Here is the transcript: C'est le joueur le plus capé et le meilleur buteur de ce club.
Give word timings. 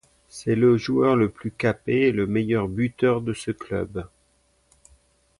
C'est 0.29 0.55
le 0.55 0.77
joueur 0.77 1.15
le 1.15 1.29
plus 1.29 1.51
capé 1.51 2.07
et 2.07 2.11
le 2.11 2.25
meilleur 2.25 2.67
buteur 2.67 3.21
de 3.21 3.33
ce 3.33 3.51
club. 3.51 4.07